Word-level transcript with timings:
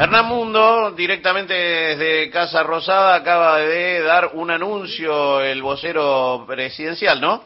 Hernán 0.00 0.26
Mundo, 0.26 0.92
directamente 0.92 1.52
desde 1.52 2.30
Casa 2.30 2.62
Rosada, 2.62 3.16
acaba 3.16 3.58
de 3.58 4.00
dar 4.00 4.30
un 4.34 4.48
anuncio 4.48 5.40
el 5.40 5.60
vocero 5.60 6.44
presidencial, 6.46 7.20
¿no? 7.20 7.42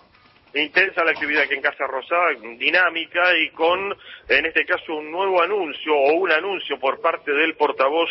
Intensa 0.55 1.03
la 1.03 1.13
actividad 1.13 1.45
aquí 1.45 1.55
en 1.55 1.63
Casa 1.63 1.87
Rosada, 1.87 2.33
dinámica 2.59 3.35
y 3.39 3.49
con, 3.53 3.97
en 4.29 4.45
este 4.45 4.67
caso, 4.67 4.97
un 4.97 5.11
nuevo 5.11 5.41
anuncio 5.41 5.97
o 5.97 6.13
un 6.13 6.31
anuncio 6.31 6.79
por 6.79 7.01
parte 7.01 7.33
del 7.33 7.55
portavoz 7.55 8.11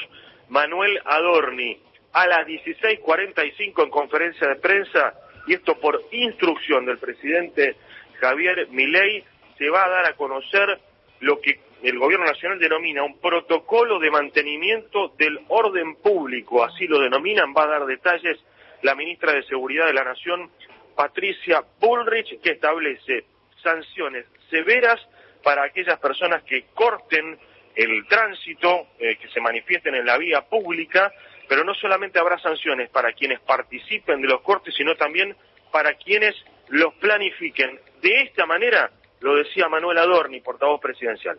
Manuel 0.49 0.99
Adorni 1.05 1.77
a 2.11 2.25
las 2.25 2.47
16.45 2.47 3.83
en 3.83 3.89
conferencia 3.91 4.47
de 4.47 4.55
prensa, 4.55 5.13
y 5.45 5.53
esto 5.53 5.79
por 5.79 6.01
instrucción 6.11 6.87
del 6.87 6.97
presidente 6.97 7.75
Javier 8.19 8.69
Milei, 8.71 9.23
se 9.59 9.69
va 9.69 9.85
a 9.85 9.89
dar 9.89 10.05
a 10.07 10.13
conocer 10.13 10.79
lo 11.21 11.39
que 11.39 11.59
el 11.83 11.97
gobierno 11.97 12.25
nacional 12.25 12.59
denomina 12.59 13.03
un 13.03 13.19
protocolo 13.19 13.99
de 13.99 14.11
mantenimiento 14.11 15.13
del 15.17 15.39
orden 15.47 15.95
público, 15.95 16.63
así 16.63 16.87
lo 16.87 16.99
denominan, 16.99 17.53
va 17.57 17.63
a 17.63 17.79
dar 17.79 17.85
detalles 17.85 18.37
la 18.83 18.95
ministra 18.95 19.33
de 19.33 19.43
Seguridad 19.43 19.87
de 19.87 19.93
la 19.93 20.03
Nación, 20.03 20.51
Patricia 20.95 21.63
Bullrich, 21.79 22.39
que 22.41 22.51
establece 22.51 23.25
sanciones 23.63 24.25
severas 24.49 24.99
para 25.43 25.63
aquellas 25.63 25.99
personas 25.99 26.43
que 26.43 26.65
corten 26.73 27.39
el 27.75 28.05
tránsito, 28.07 28.87
eh, 28.99 29.15
que 29.17 29.27
se 29.29 29.39
manifiesten 29.39 29.95
en 29.95 30.05
la 30.05 30.17
vía 30.17 30.41
pública, 30.41 31.11
pero 31.47 31.63
no 31.63 31.73
solamente 31.73 32.19
habrá 32.19 32.37
sanciones 32.39 32.89
para 32.89 33.13
quienes 33.13 33.39
participen 33.39 34.21
de 34.21 34.27
los 34.27 34.41
cortes, 34.41 34.73
sino 34.75 34.95
también 34.95 35.35
para 35.71 35.93
quienes 35.95 36.35
los 36.69 36.93
planifiquen. 36.95 37.79
De 38.01 38.21
esta 38.23 38.45
manera, 38.45 38.91
lo 39.21 39.35
decía 39.35 39.69
Manuel 39.69 39.97
Adorni, 39.99 40.41
portavoz 40.41 40.81
presidencial. 40.81 41.37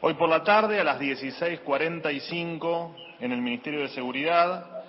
Hoy 0.00 0.14
por 0.14 0.28
la 0.28 0.42
tarde, 0.42 0.80
a 0.80 0.84
las 0.84 1.00
16.45, 1.00 2.94
en 3.20 3.32
el 3.32 3.40
Ministerio 3.40 3.80
de 3.80 3.88
Seguridad, 3.88 4.82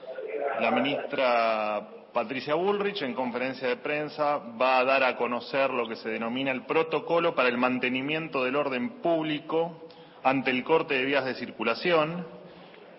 la 0.60 0.72
ministra 0.72 1.88
Patricia 2.14 2.56
Bullrich, 2.56 3.02
en 3.02 3.14
conferencia 3.14 3.68
de 3.68 3.78
prensa, 3.78 4.38
va 4.38 4.80
a 4.80 4.86
dar 4.86 5.04
a 5.04 5.18
conocer 5.18 5.70
lo 5.70 5.88
que 5.88 5.98
se 5.98 6.10
denomina 6.10 6.52
el 6.52 6.66
protocolo 6.66 7.36
para 7.36 7.50
el 7.50 7.58
mantenimiento 7.58 8.44
del 8.44 8.56
orden 8.56 9.02
público 9.02 9.88
ante 10.24 10.52
el 10.52 10.64
corte 10.64 10.96
de 10.96 11.06
vías 11.06 11.26
de 11.26 11.36
circulación, 11.36 12.26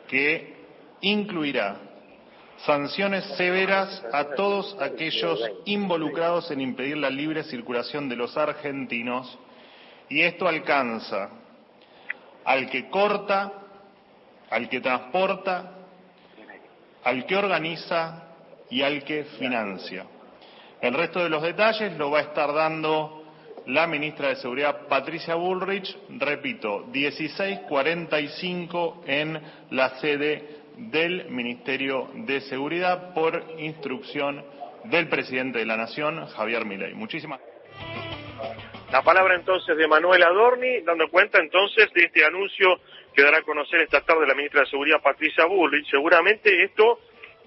que 0.06 0.54
incluirá 1.00 1.85
sanciones 2.64 3.24
severas 3.36 4.02
a 4.12 4.34
todos 4.34 4.76
aquellos 4.80 5.40
involucrados 5.64 6.50
en 6.50 6.60
impedir 6.60 6.96
la 6.96 7.10
libre 7.10 7.44
circulación 7.44 8.08
de 8.08 8.16
los 8.16 8.36
argentinos, 8.36 9.38
y 10.08 10.22
esto 10.22 10.48
alcanza 10.48 11.30
al 12.44 12.68
que 12.70 12.88
corta, 12.88 13.52
al 14.50 14.68
que 14.68 14.80
transporta, 14.80 15.72
al 17.04 17.26
que 17.26 17.36
organiza 17.36 18.24
y 18.70 18.82
al 18.82 19.04
que 19.04 19.24
financia. 19.38 20.06
El 20.80 20.94
resto 20.94 21.22
de 21.22 21.28
los 21.28 21.42
detalles 21.42 21.96
lo 21.96 22.10
va 22.10 22.18
a 22.18 22.22
estar 22.22 22.52
dando 22.52 23.22
la 23.66 23.86
ministra 23.86 24.28
de 24.28 24.36
Seguridad 24.36 24.86
Patricia 24.86 25.34
Bullrich, 25.34 25.94
repito, 26.18 26.86
1645 26.92 29.02
en 29.06 29.42
la 29.70 29.98
sede 29.98 30.65
del 30.76 31.28
Ministerio 31.30 32.10
de 32.14 32.40
Seguridad 32.42 33.14
por 33.14 33.42
instrucción 33.58 34.44
del 34.84 35.08
presidente 35.08 35.58
de 35.58 35.66
la 35.66 35.76
Nación, 35.76 36.26
Javier 36.26 36.64
Milei. 36.64 36.94
Muchísimas 36.94 37.40
la 38.90 39.02
palabra 39.02 39.34
entonces 39.34 39.76
de 39.76 39.88
Manuel 39.88 40.22
Adorni, 40.22 40.80
dando 40.82 41.08
cuenta 41.08 41.38
entonces 41.38 41.92
de 41.92 42.04
este 42.04 42.24
anuncio 42.24 42.80
que 43.12 43.22
dará 43.22 43.38
a 43.38 43.42
conocer 43.42 43.80
esta 43.80 44.00
tarde 44.02 44.26
la 44.26 44.34
ministra 44.34 44.60
de 44.60 44.68
Seguridad 44.68 45.02
Patricia 45.02 45.44
Bullrich. 45.46 45.90
Seguramente 45.90 46.64
esto, 46.64 47.00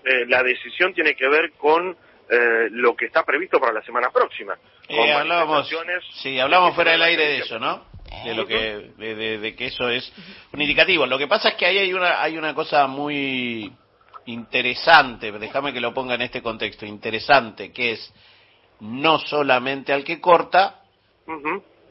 eh, 0.03 0.25
la 0.27 0.43
decisión 0.43 0.93
tiene 0.93 1.15
que 1.15 1.27
ver 1.27 1.53
con 1.53 1.95
eh, 2.29 2.67
lo 2.71 2.95
que 2.95 3.05
está 3.05 3.23
previsto 3.23 3.59
para 3.59 3.73
la 3.73 3.81
semana 3.83 4.09
próxima. 4.11 4.57
Eh, 4.87 5.13
hablábamos, 5.13 5.69
sí, 6.21 6.39
hablamos 6.39 6.75
fuera 6.75 6.91
del 6.91 7.01
aire 7.03 7.23
de 7.23 7.37
eso, 7.39 7.57
¿no? 7.57 7.88
De 8.25 8.33
lo 8.33 8.45
que, 8.45 8.91
de, 8.97 9.55
que 9.55 9.67
eso 9.67 9.89
es 9.89 10.11
un 10.51 10.61
indicativo. 10.61 11.05
Lo 11.05 11.17
que 11.17 11.27
pasa 11.27 11.49
es 11.49 11.55
que 11.55 11.65
ahí 11.65 11.77
hay 11.77 11.93
una, 11.93 12.21
hay 12.21 12.37
una 12.37 12.53
cosa 12.53 12.87
muy 12.87 13.71
interesante, 14.25 15.31
déjame 15.31 15.73
que 15.73 15.79
lo 15.79 15.93
ponga 15.93 16.15
en 16.15 16.21
este 16.21 16.41
contexto, 16.41 16.85
interesante, 16.85 17.71
que 17.71 17.93
es 17.93 18.13
no 18.81 19.19
solamente 19.19 19.91
al 19.91 20.03
que 20.03 20.19
corta, 20.19 20.81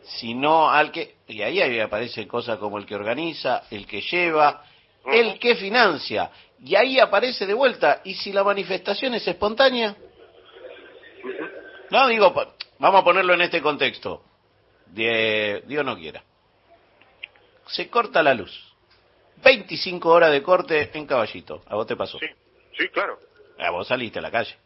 sino 0.02 0.70
al 0.70 0.90
que, 0.90 1.16
y 1.26 1.42
ahí 1.42 1.80
aparece 1.80 2.26
cosas 2.26 2.58
como 2.58 2.78
el 2.78 2.86
que 2.86 2.94
organiza, 2.94 3.64
el 3.70 3.86
que 3.86 4.00
lleva, 4.00 4.62
el 5.04 5.38
que 5.38 5.56
financia, 5.56 6.30
y 6.64 6.74
ahí 6.74 6.98
aparece 6.98 7.46
de 7.46 7.54
vuelta, 7.54 8.00
y 8.04 8.14
si 8.14 8.32
la 8.32 8.44
manifestación 8.44 9.14
es 9.14 9.26
espontánea, 9.26 9.96
no 11.90 12.08
digo, 12.08 12.32
vamos 12.78 13.00
a 13.00 13.04
ponerlo 13.04 13.34
en 13.34 13.42
este 13.42 13.60
contexto, 13.60 14.22
Dios 14.92 15.84
no 15.84 15.96
quiera, 15.96 16.22
se 17.66 17.88
corta 17.88 18.22
la 18.22 18.34
luz, 18.34 18.74
25 19.42 20.08
horas 20.08 20.32
de 20.32 20.42
corte 20.42 20.90
en 20.92 21.06
caballito, 21.06 21.62
a 21.66 21.76
vos 21.76 21.86
te 21.86 21.96
pasó. 21.96 22.18
Sí, 22.18 22.26
sí, 22.76 22.88
claro. 22.88 23.18
A 23.58 23.70
vos 23.70 23.86
saliste 23.86 24.18
a 24.18 24.22
la 24.22 24.30
calle. 24.30 24.56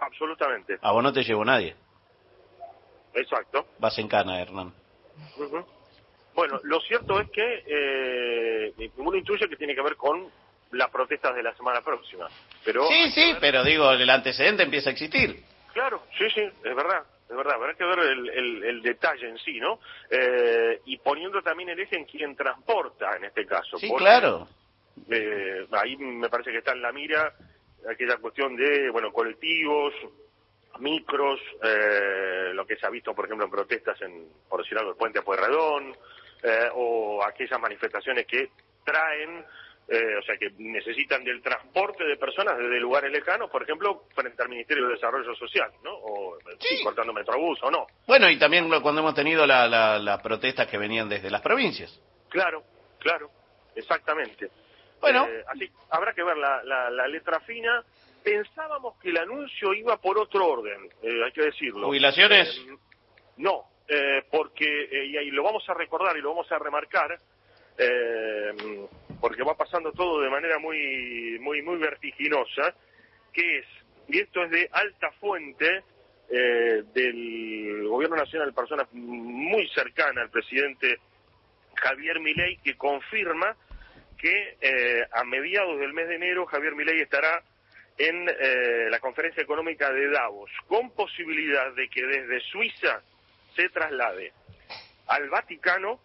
Absolutamente. 0.00 0.78
A 0.80 0.92
vos 0.92 1.02
no 1.02 1.12
te 1.12 1.22
llevó 1.22 1.44
nadie. 1.44 1.74
Exacto. 3.14 3.66
Vas 3.78 3.98
en 3.98 4.08
cana, 4.08 4.40
Hernán. 4.40 4.72
Bueno, 6.34 6.60
lo 6.62 6.80
cierto 6.80 7.20
es 7.20 7.28
que 7.30 7.64
eh, 7.66 8.90
uno 8.96 9.16
intuye 9.16 9.48
que 9.48 9.56
tiene 9.56 9.74
que 9.74 9.82
ver 9.82 9.96
con 9.96 10.30
las 10.72 10.90
protestas 10.90 11.34
de 11.34 11.42
la 11.42 11.54
semana 11.54 11.80
próxima. 11.80 12.28
Pero 12.64 12.86
sí, 12.86 13.10
sí, 13.10 13.34
pero 13.40 13.64
digo, 13.64 13.90
el 13.90 14.08
antecedente 14.08 14.62
empieza 14.62 14.90
a 14.90 14.92
existir. 14.92 15.42
Claro, 15.72 16.02
sí, 16.16 16.28
sí, 16.30 16.40
es 16.40 16.76
verdad. 16.76 17.04
Es 17.28 17.36
verdad, 17.36 17.54
habrá 17.54 17.74
que 17.74 17.84
ver 17.84 17.98
el, 17.98 18.82
detalle 18.82 19.28
en 19.28 19.38
sí, 19.38 19.60
¿no? 19.60 19.80
Eh, 20.10 20.80
y 20.86 20.96
poniendo 20.98 21.42
también 21.42 21.68
el 21.68 21.80
eje 21.80 21.96
en 21.96 22.06
quien 22.06 22.34
transporta, 22.34 23.16
en 23.16 23.24
este 23.24 23.44
caso. 23.44 23.76
Sí, 23.78 23.92
claro. 23.96 24.48
Eh, 25.10 25.66
ahí 25.72 25.96
me 25.96 26.28
parece 26.28 26.50
que 26.50 26.58
está 26.58 26.72
en 26.72 26.82
la 26.82 26.92
mira 26.92 27.34
aquella 27.88 28.16
cuestión 28.16 28.56
de, 28.56 28.90
bueno, 28.90 29.12
colectivos, 29.12 29.92
micros, 30.80 31.40
eh, 31.62 32.50
lo 32.54 32.66
que 32.66 32.76
se 32.76 32.86
ha 32.86 32.90
visto, 32.90 33.14
por 33.14 33.26
ejemplo, 33.26 33.46
en 33.46 33.50
protestas 33.50 34.00
en, 34.02 34.28
por 34.48 34.62
decir 34.62 34.78
algo, 34.78 34.92
el 34.92 34.96
puente 34.96 35.22
Pueyrredón, 35.22 35.94
eh, 36.42 36.68
o 36.74 37.22
aquellas 37.24 37.60
manifestaciones 37.60 38.26
que 38.26 38.50
traen, 38.84 39.44
eh, 39.88 40.16
o 40.18 40.22
sea, 40.22 40.36
que 40.36 40.50
necesitan 40.58 41.24
del 41.24 41.42
transporte 41.42 42.04
de 42.04 42.16
personas 42.16 42.58
desde 42.58 42.78
lugares 42.80 43.10
lejanos, 43.10 43.50
por 43.50 43.62
ejemplo, 43.62 44.04
frente 44.14 44.42
al 44.42 44.48
Ministerio 44.48 44.86
de 44.86 44.94
Desarrollo 44.94 45.34
Social, 45.34 45.70
¿no? 45.82 45.94
O 45.94 46.38
sí. 46.60 46.82
cortando 46.84 47.12
Metrobús 47.12 47.58
o 47.62 47.70
no. 47.70 47.86
Bueno, 48.06 48.28
y 48.30 48.38
también 48.38 48.68
cuando 48.82 49.00
hemos 49.00 49.14
tenido 49.14 49.46
las 49.46 50.20
protestas 50.20 50.66
que 50.66 50.78
venían 50.78 51.08
desde 51.08 51.30
las 51.30 51.40
provincias. 51.40 52.00
Claro, 52.28 52.62
claro, 52.98 53.30
exactamente. 53.74 54.50
Bueno. 55.00 55.26
así, 55.46 55.70
habrá 55.90 56.12
que 56.12 56.24
ver 56.24 56.36
la, 56.36 56.62
la 56.64 57.08
letra 57.08 57.40
fina 57.40 57.84
pensábamos 58.22 58.96
que 59.00 59.10
el 59.10 59.16
anuncio 59.18 59.72
iba 59.74 59.96
por 59.96 60.18
otro 60.18 60.46
orden, 60.46 60.88
eh, 61.02 61.24
hay 61.24 61.32
que 61.32 61.42
decirlo. 61.42 61.86
¿Jubilaciones? 61.86 62.48
Eh, 62.48 62.76
no, 63.38 63.64
eh, 63.88 64.22
porque, 64.30 64.66
y, 64.66 65.16
y, 65.16 65.30
lo 65.30 65.42
vamos 65.42 65.68
a 65.68 65.74
recordar 65.74 66.16
y 66.16 66.20
lo 66.20 66.30
vamos 66.30 66.50
a 66.52 66.58
remarcar, 66.58 67.18
porque 69.20 69.42
va 69.42 69.56
pasando 69.56 69.92
todo 69.92 70.20
de 70.20 70.30
manera 70.30 70.58
muy, 70.58 71.38
muy, 71.40 71.62
muy 71.62 71.76
vertiginosa, 71.78 72.74
que 73.32 73.58
es, 73.58 73.66
y 74.08 74.20
esto 74.20 74.44
es 74.44 74.50
de 74.50 74.68
alta 74.72 75.10
fuente, 75.12 75.82
del 76.28 77.88
gobierno 77.88 78.16
nacional, 78.16 78.52
persona 78.52 78.86
muy 78.92 79.66
cercana 79.68 80.20
al 80.20 80.28
presidente 80.28 80.98
Javier 81.74 82.20
Milei, 82.20 82.58
que 82.58 82.76
confirma 82.76 83.56
que 84.18 85.06
a 85.10 85.24
mediados 85.24 85.80
del 85.80 85.94
mes 85.94 86.06
de 86.06 86.16
enero 86.16 86.44
Javier 86.44 86.74
Milei 86.74 87.00
estará 87.00 87.42
en 87.98 88.28
eh, 88.28 88.88
la 88.90 89.00
conferencia 89.00 89.42
económica 89.42 89.92
de 89.92 90.08
Davos, 90.08 90.50
con 90.68 90.90
posibilidad 90.92 91.72
de 91.74 91.88
que 91.88 92.06
desde 92.06 92.40
Suiza 92.40 93.02
se 93.56 93.68
traslade 93.70 94.32
al 95.08 95.28
Vaticano 95.28 95.98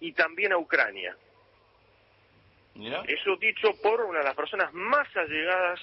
y 0.00 0.12
también 0.12 0.52
a 0.52 0.58
Ucrania. 0.58 1.16
Eso 2.74 3.36
dicho 3.36 3.70
por 3.82 4.00
una 4.02 4.20
de 4.20 4.24
las 4.24 4.34
personas 4.34 4.72
más 4.72 5.06
allegadas 5.16 5.80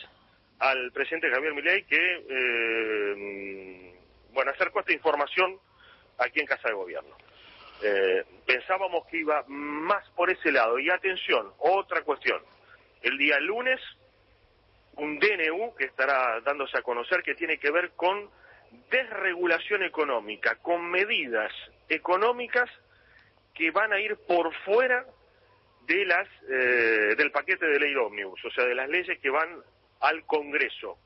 al 0.60 0.92
presidente 0.92 1.30
Javier 1.30 1.54
Milei 1.54 1.84
que, 1.84 2.26
eh, 2.30 3.96
bueno, 4.32 4.52
acercó 4.52 4.80
esta 4.82 4.94
información 4.94 5.60
aquí 6.18 6.40
en 6.40 6.46
Casa 6.46 6.68
de 6.68 6.76
Gobierno. 6.76 7.16
Eh, 7.82 8.26
pensábamos 8.46 9.06
que 9.08 9.18
iba 9.18 9.44
más 9.48 10.08
por 10.10 10.30
ese 10.30 10.52
lado. 10.52 10.80
Y 10.80 10.90
atención, 10.90 11.54
otra 11.60 12.02
cuestión. 12.02 12.42
El 13.02 13.18
día 13.18 13.40
lunes 13.40 13.80
un 14.98 15.18
DNU 15.18 15.74
que 15.76 15.86
estará 15.86 16.42
dándose 16.42 16.78
a 16.78 16.82
conocer 16.82 17.24
que 17.24 17.36
tiene 17.36 17.58
que 17.58 17.72
ver 17.72 17.92
con 17.92 18.30
desregulación 18.92 19.84
económica, 19.84 20.56
con 20.62 20.90
medidas 20.92 21.52
económicas 21.88 22.70
que 23.54 23.72
van 23.72 23.94
a 23.94 24.00
ir 24.00 24.18
por 24.28 24.54
fuera 24.66 25.06
de 25.90 26.06
las 26.06 26.28
eh, 26.48 27.16
del 27.18 27.32
paquete 27.32 27.66
de 27.66 27.80
ley 27.80 27.96
ómnibus, 27.96 28.46
o 28.46 28.52
sea, 28.52 28.64
de 28.66 28.76
las 28.76 28.88
leyes 28.88 29.20
que 29.20 29.30
van 29.30 29.50
al 30.02 30.24
Congreso. 30.26 30.98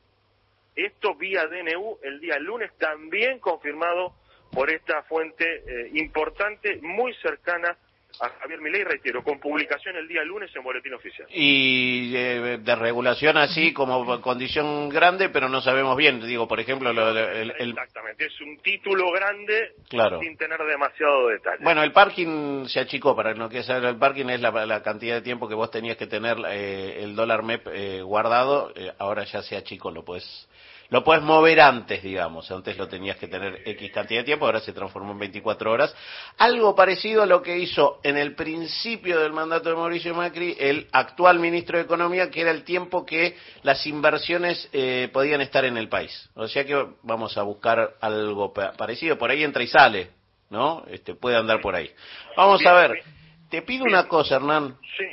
Esto 0.75 1.15
vía 1.15 1.47
DNU 1.47 1.99
el 2.03 2.19
día 2.19 2.37
lunes, 2.39 2.71
también 2.77 3.39
confirmado 3.39 4.13
por 4.51 4.69
esta 4.69 5.01
fuente 5.03 5.63
eh, 5.65 5.89
importante, 5.93 6.79
muy 6.81 7.13
cercana 7.15 7.77
a 8.19 8.29
Javier 8.29 8.61
Milei, 8.61 8.83
reitero, 8.83 9.23
con 9.23 9.39
publicación 9.39 9.95
el 9.95 10.07
día 10.07 10.23
lunes 10.23 10.55
en 10.55 10.63
Boletín 10.63 10.93
Oficial. 10.93 11.27
Y 11.31 12.15
eh, 12.15 12.59
de 12.61 12.75
regulación 12.75 13.37
así 13.37 13.73
como 13.73 14.21
condición 14.21 14.89
grande, 14.89 15.29
pero 15.29 15.49
no 15.49 15.61
sabemos 15.61 15.97
bien. 15.97 16.21
Digo, 16.25 16.47
por 16.47 16.59
ejemplo, 16.59 16.91
el, 16.91 17.51
Exactamente, 17.51 18.25
es 18.25 18.41
un 18.41 18.57
título 18.59 19.11
grande 19.11 19.73
sin 19.89 20.37
tener 20.37 20.59
demasiado 20.63 21.27
detalle. 21.29 21.63
Bueno, 21.63 21.83
el 21.83 21.91
parking 21.91 22.65
se 22.67 22.79
achicó, 22.79 23.15
para 23.15 23.33
no 23.33 23.49
que 23.49 23.63
saber, 23.63 23.85
el 23.85 23.97
parking 23.97 24.27
es 24.27 24.41
la, 24.41 24.83
cantidad 24.83 25.15
de 25.15 25.21
tiempo 25.21 25.47
que 25.47 25.55
vos 25.55 25.71
tenías 25.71 25.97
que 25.97 26.07
tener 26.07 26.37
eh, 26.49 27.03
el 27.03 27.15
dólar 27.15 27.43
MEP 27.43 27.67
eh, 27.67 28.01
guardado, 28.01 28.73
ahora 28.99 29.23
ya 29.23 29.41
se 29.41 29.55
achicó, 29.55 29.91
lo 29.91 30.03
puedes 30.03 30.47
lo 30.93 31.03
puedes 31.03 31.23
mover 31.23 31.59
antes, 31.59 32.03
digamos. 32.03 32.51
Antes 32.51 32.77
lo 32.77 32.87
tenías 32.87 33.17
que 33.17 33.27
tener 33.27 33.63
X 33.65 33.91
cantidad 33.91 34.19
de 34.19 34.25
tiempo, 34.25 34.45
ahora 34.45 34.59
se 34.59 34.73
transformó 34.73 35.13
en 35.13 35.17
24 35.17 35.71
horas. 35.71 35.95
Algo 36.37 36.75
parecido 36.75 37.23
a 37.23 37.25
lo 37.25 37.41
que 37.41 37.57
hizo 37.57 37.99
en 38.03 38.15
el 38.15 38.35
principio 38.35 39.19
del 39.19 39.33
mandato 39.33 39.69
de 39.69 39.75
Mauricio 39.75 40.13
Macri 40.13 40.55
el 40.59 40.87
actual 40.91 41.39
ministro 41.39 41.79
de 41.79 41.85
Economía, 41.85 42.29
que 42.29 42.41
era 42.41 42.51
el 42.51 42.63
tiempo 42.63 43.07
que 43.07 43.35
las 43.63 43.87
inversiones 43.87 44.69
eh, 44.71 45.09
podían 45.11 45.41
estar 45.41 45.65
en 45.65 45.77
el 45.77 45.89
país. 45.89 46.29
O 46.35 46.47
sea 46.47 46.63
que 46.63 46.85
vamos 47.01 47.39
a 47.39 47.41
buscar 47.41 47.95
algo 47.99 48.53
parecido. 48.53 49.17
Por 49.17 49.31
ahí 49.31 49.43
entra 49.43 49.63
y 49.63 49.67
sale, 49.67 50.11
¿no? 50.51 50.85
Este, 50.91 51.15
puede 51.15 51.37
andar 51.37 51.59
por 51.59 51.73
ahí. 51.73 51.89
Vamos 52.37 52.63
a 52.67 52.73
ver. 52.73 53.01
Te 53.49 53.63
pido 53.63 53.85
una 53.85 54.07
cosa, 54.07 54.35
Hernán. 54.35 54.77
Sí, 54.95 55.05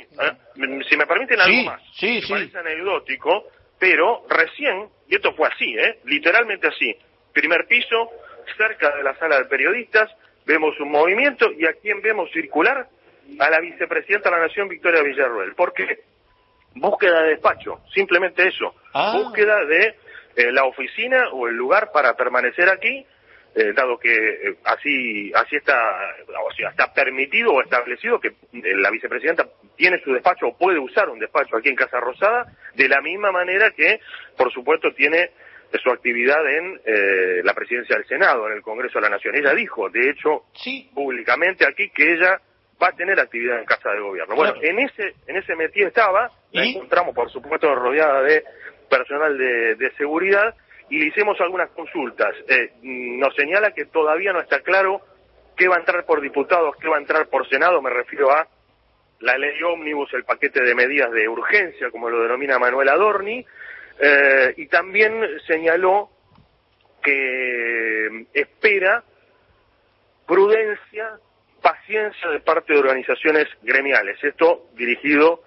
si 0.87 0.95
me 0.95 1.07
permiten 1.07 1.41
algo 1.41 1.63
más. 1.63 1.81
Sí, 1.95 2.05
me 2.05 2.21
sí. 2.21 2.33
Parece 2.33 2.59
anecdótico 2.59 3.45
pero 3.81 4.21
recién, 4.29 4.89
y 5.11 5.15
esto 5.15 5.33
fue 5.33 5.49
así, 5.49 5.77
¿eh? 5.77 5.99
literalmente 6.05 6.67
así, 6.67 6.95
primer 7.33 7.67
piso, 7.67 8.09
cerca 8.55 8.95
de 8.95 9.03
la 9.03 9.13
sala 9.17 9.39
de 9.39 9.45
periodistas, 9.45 10.09
vemos 10.45 10.79
un 10.79 10.89
movimiento 10.89 11.51
y 11.51 11.65
a 11.65 11.73
quién 11.73 12.01
vemos 12.01 12.31
circular 12.31 12.87
a 13.37 13.49
la 13.49 13.59
vicepresidenta 13.59 14.29
de 14.29 14.37
la 14.37 14.47
Nación, 14.47 14.69
Victoria 14.69 15.03
Villarruel. 15.03 15.53
¿Por 15.53 15.73
qué? 15.73 15.99
Búsqueda 16.75 17.23
de 17.23 17.31
despacho, 17.31 17.81
simplemente 17.93 18.47
eso. 18.47 18.73
Ah. 18.93 19.19
Búsqueda 19.21 19.65
de 19.65 19.95
eh, 20.37 20.51
la 20.53 20.63
oficina 20.63 21.27
o 21.33 21.49
el 21.49 21.55
lugar 21.55 21.91
para 21.91 22.15
permanecer 22.15 22.69
aquí 22.69 23.05
eh, 23.53 23.73
dado 23.73 23.97
que 23.97 24.13
eh, 24.13 24.55
así 24.63 25.29
así 25.35 25.57
está 25.57 25.75
o 26.41 26.53
sea, 26.53 26.69
está 26.69 26.93
permitido 26.93 27.51
o 27.51 27.61
establecido 27.61 28.17
que 28.17 28.29
eh, 28.29 28.33
la 28.77 28.89
vicepresidenta 28.89 29.45
tiene 29.75 29.99
su 30.01 30.13
despacho 30.13 30.47
o 30.47 30.57
puede 30.57 30.79
usar 30.79 31.09
un 31.09 31.19
despacho 31.19 31.57
aquí 31.57 31.67
en 31.67 31.75
Casa 31.75 31.99
Rosada 31.99 32.45
de 32.75 32.87
la 32.87 33.01
misma 33.01 33.33
manera 33.33 33.71
que 33.71 33.99
por 34.37 34.53
supuesto 34.53 34.93
tiene 34.93 35.31
su 35.83 35.89
actividad 35.89 36.39
en 36.49 36.81
la 37.45 37.53
presidencia 37.53 37.95
del 37.95 38.05
Senado 38.05 38.47
en 38.47 38.53
el 38.53 38.61
Congreso 38.61 38.99
de 38.99 39.03
la 39.03 39.09
Nación. 39.09 39.35
Ella 39.35 39.53
dijo 39.53 39.89
de 39.89 40.09
hecho 40.09 40.43
públicamente 40.93 41.65
aquí 41.65 41.89
que 41.89 42.13
ella 42.13 42.41
va 42.81 42.87
a 42.87 42.95
tener 42.95 43.19
actividad 43.19 43.59
en 43.59 43.65
Casa 43.65 43.89
de 43.91 43.99
Gobierno. 43.99 44.35
Bueno 44.35 44.53
en 44.61 44.79
ese 44.79 45.13
en 45.27 45.35
ese 45.35 45.55
metido 45.55 45.87
estaba 45.87 46.31
la 46.51 46.63
encontramos 46.63 47.13
por 47.13 47.29
supuesto 47.29 47.73
rodeada 47.75 48.21
de 48.21 48.45
personal 48.89 49.37
de 49.37 49.91
seguridad 49.97 50.55
y 50.91 50.99
le 50.99 51.05
hicimos 51.05 51.39
algunas 51.39 51.69
consultas. 51.71 52.35
Eh, 52.49 52.73
nos 52.81 53.33
señala 53.33 53.71
que 53.71 53.85
todavía 53.85 54.33
no 54.33 54.41
está 54.41 54.59
claro 54.59 55.01
qué 55.55 55.69
va 55.69 55.77
a 55.77 55.79
entrar 55.79 56.05
por 56.05 56.19
diputados, 56.19 56.75
qué 56.81 56.89
va 56.89 56.97
a 56.97 56.99
entrar 56.99 57.27
por 57.27 57.47
Senado, 57.47 57.81
me 57.81 57.89
refiero 57.89 58.29
a 58.29 58.45
la 59.21 59.37
ley 59.37 59.63
ómnibus, 59.63 60.13
el 60.13 60.25
paquete 60.25 60.61
de 60.61 60.75
medidas 60.75 61.11
de 61.11 61.29
urgencia, 61.29 61.89
como 61.91 62.09
lo 62.09 62.21
denomina 62.21 62.59
Manuel 62.59 62.89
Adorni, 62.89 63.45
eh, 64.01 64.53
y 64.57 64.67
también 64.67 65.25
señaló 65.47 66.09
que 67.01 68.25
espera 68.33 69.03
prudencia, 70.27 71.19
paciencia 71.61 72.29
de 72.31 72.41
parte 72.41 72.73
de 72.73 72.79
organizaciones 72.79 73.47
gremiales. 73.61 74.21
Esto 74.21 74.67
dirigido 74.73 75.41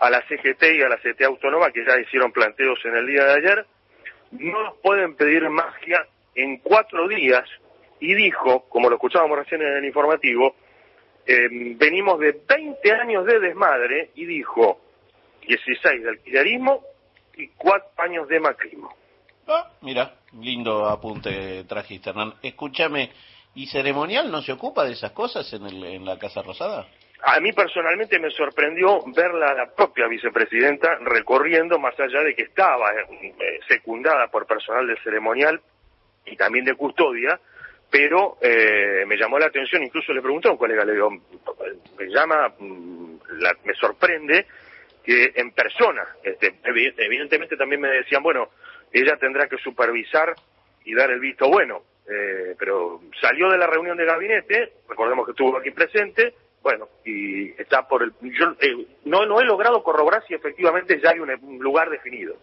a 0.00 0.10
la 0.10 0.20
CGT 0.28 0.62
y 0.74 0.82
a 0.82 0.88
la 0.88 0.98
CT 0.98 1.22
Autónoma, 1.22 1.70
que 1.70 1.84
ya 1.86 1.98
hicieron 1.98 2.30
planteos 2.30 2.78
en 2.84 2.96
el 2.96 3.06
día 3.06 3.24
de 3.24 3.32
ayer, 3.32 3.66
no 4.32 4.62
nos 4.62 4.76
pueden 4.78 5.14
pedir 5.14 5.48
magia 5.48 6.06
en 6.34 6.58
cuatro 6.58 7.08
días 7.08 7.48
y 8.00 8.14
dijo, 8.14 8.64
como 8.68 8.88
lo 8.88 8.96
escuchábamos 8.96 9.38
recién 9.38 9.62
en 9.62 9.76
el 9.76 9.84
informativo, 9.84 10.56
em, 11.26 11.78
venimos 11.78 12.18
de 12.18 12.40
20 12.48 12.92
años 12.92 13.24
de 13.26 13.38
desmadre 13.38 14.10
y 14.14 14.24
dijo 14.26 14.80
16 15.46 16.02
de 16.02 16.08
alquilerismo 16.08 16.82
y 17.36 17.48
4 17.48 17.90
años 17.98 18.28
de 18.28 18.40
macrismo. 18.40 18.94
Ah, 19.46 19.70
mira, 19.82 20.14
lindo 20.40 20.86
apunte 20.86 21.64
trajiste, 21.64 22.10
Hernán. 22.10 22.34
Escúchame, 22.42 23.10
¿y 23.54 23.66
ceremonial 23.66 24.30
no 24.30 24.42
se 24.42 24.52
ocupa 24.52 24.84
de 24.84 24.92
esas 24.92 25.12
cosas 25.12 25.52
en, 25.52 25.66
el, 25.66 25.84
en 25.84 26.04
la 26.04 26.18
Casa 26.18 26.42
Rosada? 26.42 26.88
A 27.24 27.38
mí 27.38 27.52
personalmente 27.52 28.18
me 28.18 28.30
sorprendió 28.30 29.00
verla 29.14 29.50
a 29.50 29.54
la 29.54 29.66
propia 29.74 30.08
vicepresidenta 30.08 30.96
recorriendo, 31.02 31.78
más 31.78 31.98
allá 32.00 32.20
de 32.22 32.34
que 32.34 32.42
estaba 32.42 32.90
eh, 32.92 33.60
secundada 33.68 34.26
por 34.26 34.46
personal 34.46 34.86
de 34.88 34.96
ceremonial 35.02 35.60
y 36.26 36.36
también 36.36 36.64
de 36.64 36.74
custodia, 36.74 37.38
pero 37.88 38.38
eh, 38.40 39.04
me 39.06 39.16
llamó 39.16 39.38
la 39.38 39.46
atención, 39.46 39.84
incluso 39.84 40.12
le 40.12 40.20
pregunté 40.20 40.48
a 40.48 40.52
un 40.52 40.56
colega, 40.56 40.84
le 40.84 40.94
digo, 40.94 41.10
me 41.10 42.06
llama, 42.08 42.54
mm, 42.58 43.18
me 43.64 43.74
sorprende 43.74 44.46
que 45.04 45.32
en 45.36 45.52
persona, 45.52 46.04
este, 46.24 46.54
evidentemente 46.64 47.56
también 47.56 47.82
me 47.82 47.88
decían, 47.88 48.22
bueno, 48.22 48.48
ella 48.92 49.16
tendrá 49.16 49.46
que 49.46 49.58
supervisar 49.58 50.34
y 50.84 50.94
dar 50.94 51.10
el 51.10 51.20
visto 51.20 51.48
bueno, 51.48 51.82
eh, 52.08 52.56
pero 52.58 53.00
salió 53.20 53.48
de 53.48 53.58
la 53.58 53.68
reunión 53.68 53.96
de 53.96 54.06
gabinete, 54.06 54.72
recordemos 54.88 55.24
que 55.24 55.32
estuvo 55.32 55.56
aquí 55.56 55.70
presente, 55.70 56.34
bueno, 56.62 56.88
y 57.04 57.50
está 57.60 57.86
por 57.88 58.02
el... 58.02 58.12
Yo 58.20 58.54
eh, 58.60 58.86
no, 59.04 59.26
no 59.26 59.40
he 59.40 59.44
logrado 59.44 59.82
corroborar 59.82 60.24
si 60.26 60.34
efectivamente 60.34 61.00
ya 61.02 61.10
hay 61.10 61.18
un, 61.18 61.58
lugar 61.58 61.90
definido 61.90 62.36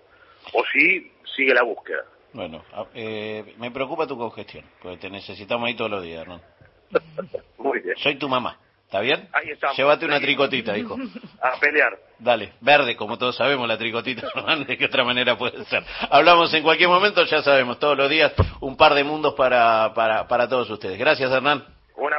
o 0.53 0.63
si 0.73 1.11
sigue 1.35 1.53
la 1.53 1.63
búsqueda. 1.63 2.03
Bueno, 2.33 2.63
eh, 2.93 3.55
me 3.57 3.71
preocupa 3.71 4.05
tu 4.05 4.17
congestión, 4.17 4.65
porque 4.81 4.97
te 4.97 5.09
necesitamos 5.09 5.67
ahí 5.67 5.75
todos 5.75 5.89
los 5.89 6.03
días, 6.03 6.27
¿no? 6.27 6.41
Muy 7.57 7.79
bien. 7.79 7.95
Soy 7.97 8.15
tu 8.15 8.27
mamá, 8.27 8.59
¿está 8.85 8.99
bien? 8.99 9.27
Ahí 9.31 9.49
estamos. 9.51 9.77
Llévate 9.77 10.05
una 10.05 10.19
tricotita, 10.19 10.77
hijo. 10.77 10.97
A 11.41 11.59
pelear. 11.59 11.97
Dale, 12.19 12.53
verde, 12.59 12.97
como 12.97 13.17
todos 13.17 13.37
sabemos, 13.37 13.67
la 13.67 13.77
tricotita, 13.77 14.27
¿de 14.67 14.77
qué 14.77 14.85
otra 14.85 15.05
manera 15.05 15.37
puede 15.37 15.63
ser? 15.65 15.83
Hablamos 16.09 16.53
en 16.53 16.61
cualquier 16.61 16.89
momento, 16.89 17.23
ya 17.23 17.41
sabemos, 17.41 17.79
todos 17.79 17.97
los 17.97 18.09
días, 18.09 18.33
un 18.59 18.75
par 18.75 18.93
de 18.93 19.03
mundos 19.05 19.33
para, 19.35 19.93
para, 19.93 20.27
para 20.27 20.49
todos 20.49 20.69
ustedes. 20.69 20.99
Gracias, 20.99 21.31
Hernán. 21.31 21.63
Un 21.95 22.13
abrazo. 22.13 22.17